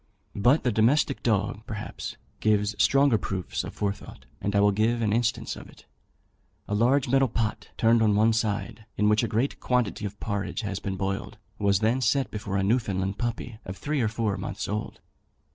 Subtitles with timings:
[0.35, 5.13] But the domestic dog, perhaps, gives stronger proofs of forethought; and I will give an
[5.13, 5.85] instance of it.
[6.67, 10.61] A large metal pot, turned on one side, in which a great quantity of porridge
[10.61, 15.01] had been boiled, was set before a Newfoundland puppy of three or four months old.